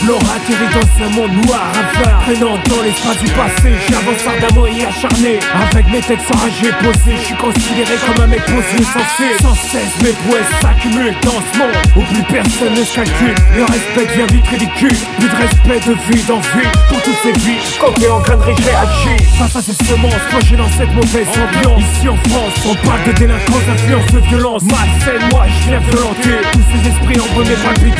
Blanc 0.00 0.18
atterrit 0.34 0.72
dans 0.72 1.04
un 1.04 1.10
monde 1.10 1.44
noir, 1.44 1.60
avare 1.76 2.22
Prenant 2.22 2.56
dans 2.68 2.82
l'espace 2.82 3.18
du 3.18 3.28
passé. 3.32 3.76
J'avance 3.90 4.24
ardemment 4.26 4.66
et 4.66 4.86
acharné 4.86 5.38
Avec 5.52 5.86
mes 5.90 6.00
textes 6.00 6.30
enragés 6.34 6.72
posés 6.80 7.16
Je 7.16 7.26
suis 7.26 7.36
considéré 7.36 7.94
comme 8.06 8.24
un 8.24 8.26
mec 8.26 8.42
posé 8.46 8.84
censé. 8.84 9.36
Sans 9.42 9.54
cesse 9.54 10.00
mes 10.02 10.12
prouesses 10.24 10.48
s'accumulent 10.62 11.14
dans 11.22 11.40
ce 11.44 11.58
monde 11.58 11.76
Où 11.96 12.00
plus 12.14 12.22
personne 12.22 12.72
ne 12.72 12.84
calcule. 12.94 13.34
Le 13.54 13.64
respect 13.64 14.06
devient 14.06 14.32
vite 14.32 14.48
ridicule 14.48 14.96
Plus 15.18 15.28
de 15.28 15.36
respect 15.36 15.80
de 15.84 15.94
vie 16.08 16.22
d'envie 16.24 16.68
Pour 16.88 17.02
toutes 17.02 17.20
ces 17.22 17.32
vies. 17.44 17.60
Coquées 17.78 18.08
en 18.08 18.20
train 18.22 18.36
de 18.36 18.42
réagir 18.42 19.18
Face 19.38 19.56
à 19.56 19.62
ces 19.62 19.76
semences 19.84 20.24
Plongées 20.30 20.56
dans 20.56 20.70
cette 20.70 20.94
mauvaise 20.94 21.28
ambiance. 21.28 21.82
Ici 21.82 22.08
en 22.08 22.16
France 22.30 22.54
On 22.64 22.74
parle 22.86 23.04
de 23.04 23.12
délinquance, 23.12 23.64
d'influence, 23.66 24.06
de 24.12 24.20
violence. 24.20 24.62
Malsaine, 24.62 25.28
moi 25.32 25.44
je 25.48 25.68
viens 25.68 25.80
violenter 25.80 26.40
Tous 26.52 26.64
ces 26.72 26.88
esprits 26.88 27.20
embrumés 27.20 27.60
par 27.60 27.72
le 27.76 27.90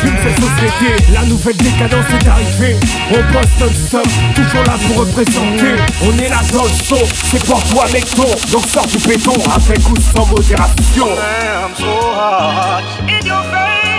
La 1.12 1.22
nouvelle 1.24 1.56
décadence 1.56 2.06
est 2.20 2.28
arrivée. 2.28 2.76
On 3.10 3.32
bosse 3.32 3.46
non-stop 3.60 4.06
Toujours 4.34 4.64
là 4.64 4.74
pour 4.86 4.98
représenter. 4.98 5.76
On 6.06 6.18
est 6.18 6.28
là 6.28 6.40
dans 6.52 6.64
le 6.64 6.70
saut 6.70 7.06
C'est 7.30 7.44
pour 7.44 7.62
toi 7.64 7.84
mecton 7.92 8.26
Donc 8.50 8.66
sors 8.66 8.86
du 8.86 8.98
béton 8.98 9.34
Avec 9.54 9.88
ou 9.88 9.94
sans 10.14 10.26
modération. 10.26 11.06
I'm 11.06 11.74
so 11.76 11.84
hot 11.84 12.82
in 13.08 13.26
your 13.26 13.42
face. 13.44 13.92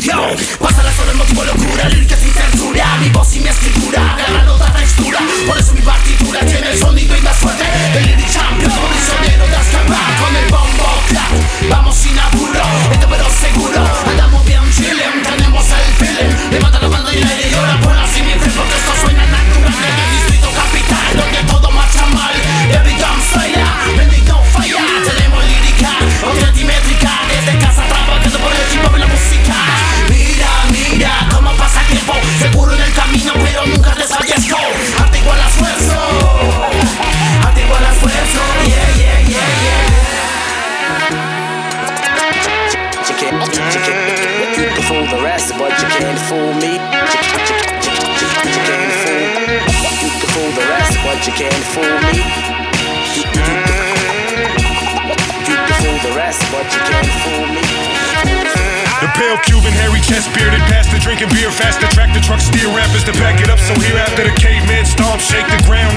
Yo, 0.00 0.34
pásala 0.58 0.90
solo 0.92 1.10
el 1.12 1.16
motivo 1.18 1.44
locura, 1.44 1.88
líricas 1.88 2.18
sin 2.18 2.32
censura 2.32 2.96
Mi 3.00 3.10
voz 3.10 3.36
y 3.36 3.40
mi 3.40 3.48
escritura, 3.48 4.16
ganan 4.18 4.53
fool 46.28 46.54
me. 46.56 46.80
You, 46.80 46.88
can't 48.64 48.92
fool. 49.04 49.28
You 49.84 50.00
can 50.00 50.12
fool 50.32 50.50
the 50.56 50.64
rest, 50.72 50.96
but 51.04 51.20
you 51.26 51.32
can't 51.36 51.64
fool 51.72 51.96
me. 52.00 52.24
You, 53.12 53.24
can 55.44 55.68
fool 55.84 55.98
the 56.00 56.12
rest, 56.16 56.40
but 56.48 56.64
you 56.72 56.80
can't 56.88 57.12
fool 57.20 57.44
me. 57.52 57.60
The 59.04 59.08
pale 59.20 59.36
Cuban, 59.44 59.72
hairy 59.76 60.00
chest 60.00 60.32
bearded 60.32 60.64
pastor 60.72 60.98
drinking 60.98 61.28
beer 61.28 61.50
faster. 61.50 61.86
Track 61.88 62.14
the 62.14 62.20
truck, 62.20 62.40
steer 62.40 62.68
rappers 62.72 63.04
to 63.04 63.12
back 63.20 63.40
it 63.42 63.50
up. 63.50 63.58
So 63.58 63.74
here 63.80 63.98
after 63.98 64.24
the 64.24 64.32
caveman 64.40 64.64
the 64.84 64.96
ground. 64.96 65.03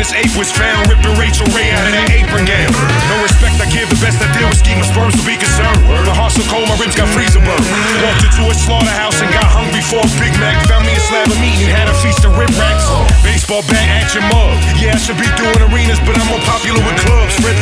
This 0.07 0.23
ape 0.23 0.39
was 0.39 0.47
found 0.47 0.87
ripping 0.87 1.19
Rachael 1.19 1.51
Ray 1.51 1.67
out 1.75 1.83
of 1.83 1.91
that 1.91 2.07
apron 2.15 2.47
gown. 2.47 2.71
No 3.11 3.19
respect, 3.27 3.59
I 3.59 3.67
give 3.67 3.91
the 3.91 3.99
best 3.99 4.15
I 4.23 4.31
deal 4.31 4.47
with 4.47 4.55
ski. 4.55 4.71
My 4.79 4.87
sperms 4.87 5.19
will 5.19 5.27
be 5.27 5.35
concerned. 5.35 5.83
My 5.83 6.15
heart 6.15 6.31
so 6.31 6.47
cold, 6.47 6.63
my 6.71 6.79
ribs 6.79 6.95
got 6.95 7.11
freezer 7.11 7.43
burn. 7.43 7.59
Walked 8.07 8.23
into 8.23 8.47
a 8.47 8.55
slaughterhouse 8.55 9.19
and 9.19 9.27
got 9.35 9.43
hung 9.51 9.67
before 9.75 9.99
a 9.99 10.11
Big 10.15 10.31
Mac. 10.39 10.63
Found 10.71 10.87
me 10.87 10.95
a 10.95 11.03
slab 11.11 11.27
of 11.27 11.35
meat 11.43 11.59
and 11.59 11.75
had 11.75 11.91
a 11.91 11.95
feast 11.99 12.23
of 12.23 12.31
rib 12.39 12.47
racks. 12.55 12.87
Baseball 13.19 13.67
bat 13.67 13.83
at 13.99 14.15
your 14.15 14.23
mug. 14.31 14.55
Yeah, 14.79 14.95
I 14.95 14.99
should 15.03 15.19
be 15.19 15.27
doing 15.35 15.59
arenas, 15.59 15.99
but 16.07 16.15
I'm 16.15 16.31
more 16.31 16.43
popular 16.47 16.79
with 16.87 16.95
clubs. 17.03 17.35
Fred 17.43 17.59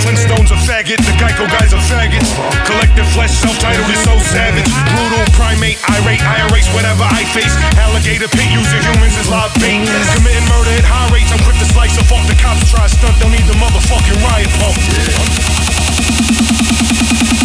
I 6.65 6.73
whatever 6.73 7.05
I 7.05 7.21
face. 7.29 7.53
Alligator 7.77 8.29
pit 8.29 8.49
using 8.49 8.81
humans 8.81 9.17
as 9.17 9.29
live 9.29 9.53
bait. 9.61 9.85
Committing 10.17 10.47
murder 10.49 10.73
at 10.73 10.85
high 10.85 11.09
rates, 11.13 11.31
I'm 11.31 11.41
quick 11.45 11.57
to 11.61 11.67
slice 11.69 11.93
Fuck 12.05 12.25
the 12.27 12.37
cops. 12.41 12.69
Try 12.69 12.87
stunt, 12.87 13.17
don't 13.21 13.31
need 13.31 13.45
the 13.45 13.57
motherfucking 13.57 14.17
riot 14.25 14.49
pump. 14.61 14.77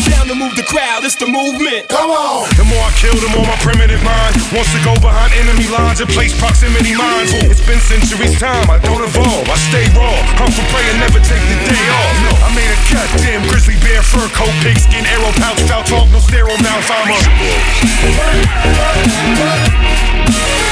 Down 0.08 0.26
to 0.28 0.34
move 0.34 0.56
the 0.56 0.64
crowd, 0.64 1.04
it's 1.04 1.14
the 1.16 1.26
movement 1.26 1.88
Come 1.88 2.10
on! 2.10 2.48
The 2.56 2.64
more 2.64 2.82
I 2.82 2.92
kill, 2.96 3.14
the 3.14 3.30
more 3.36 3.44
my 3.44 3.56
primitive 3.60 4.02
mind 4.02 4.36
wants 4.52 4.72
to 4.72 4.80
go 4.84 4.96
behind 5.00 5.32
enemy 5.36 5.68
lines 5.68 6.00
and 6.00 6.10
place 6.10 6.36
proximity 6.36 6.96
mines. 6.96 7.32
It's 7.44 7.64
been 7.64 7.80
centuries 7.80 8.38
time, 8.40 8.68
I 8.68 8.78
don't 8.80 9.00
evolve, 9.04 9.19
fur 14.10 14.28
coat, 14.30 14.50
pigskin, 14.62 15.06
arrow 15.06 15.30
pouch, 15.38 15.60
foul 15.68 15.84
talk, 15.84 16.10
no 16.10 16.18
sterile 16.18 16.58
mouth. 16.58 16.90
I'm 16.90 17.10
a 20.66 20.69